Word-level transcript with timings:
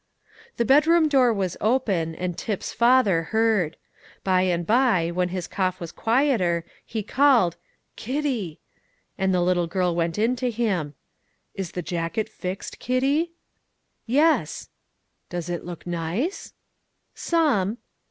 The 0.57 0.65
bedroom 0.65 1.07
door 1.07 1.31
was 1.31 1.55
open, 1.61 2.15
and 2.15 2.35
Tip's 2.35 2.73
father 2.73 3.21
heard. 3.29 3.77
By 4.23 4.41
and 4.41 4.65
by, 4.65 5.11
when 5.11 5.29
his 5.29 5.45
cough 5.47 5.79
was 5.79 5.91
quieter, 5.91 6.65
he 6.83 7.03
called, 7.03 7.55
"Kitty!" 7.95 8.59
and 9.15 9.31
the 9.31 9.41
little 9.43 9.67
girl 9.67 9.95
went 9.95 10.17
in 10.17 10.35
to 10.37 10.49
him. 10.49 10.95
"Is 11.53 11.73
the 11.73 11.83
jacket 11.83 12.29
fixed, 12.29 12.79
Kitty?" 12.79 13.33
"Yes." 14.07 14.69
"Does 15.29 15.49
it 15.51 15.65
look 15.65 15.85
nice?" 15.85 16.53
"Some." 17.13 17.77